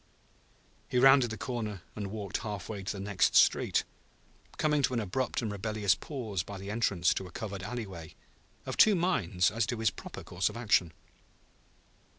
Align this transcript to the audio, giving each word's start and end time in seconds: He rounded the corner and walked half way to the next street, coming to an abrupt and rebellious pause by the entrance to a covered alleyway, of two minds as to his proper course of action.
He 0.89 0.97
rounded 0.97 1.29
the 1.29 1.37
corner 1.37 1.83
and 1.95 2.07
walked 2.07 2.37
half 2.39 2.67
way 2.69 2.81
to 2.81 2.93
the 2.93 2.99
next 2.99 3.35
street, 3.35 3.83
coming 4.57 4.81
to 4.81 4.95
an 4.95 4.99
abrupt 4.99 5.43
and 5.43 5.51
rebellious 5.51 5.93
pause 5.93 6.41
by 6.41 6.57
the 6.57 6.71
entrance 6.71 7.13
to 7.13 7.27
a 7.27 7.31
covered 7.31 7.61
alleyway, 7.61 8.15
of 8.65 8.77
two 8.77 8.95
minds 8.95 9.51
as 9.51 9.67
to 9.67 9.77
his 9.77 9.91
proper 9.91 10.23
course 10.23 10.49
of 10.49 10.57
action. 10.57 10.91